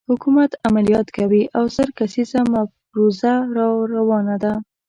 حکومت 0.09 0.51
عملیات 0.67 1.07
کوي 1.17 1.43
او 1.57 1.63
زر 1.75 1.89
کسیزه 1.99 2.39
مفروزه 2.53 3.33
راروانه 3.55 4.35
ده. 4.43 4.53